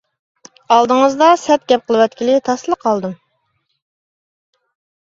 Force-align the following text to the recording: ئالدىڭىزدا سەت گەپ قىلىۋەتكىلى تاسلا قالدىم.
ئالدىڭىزدا 0.75 1.27
سەت 1.41 1.67
گەپ 1.73 1.85
قىلىۋەتكىلى 1.91 2.41
تاسلا 2.49 2.79
قالدىم. 2.89 3.17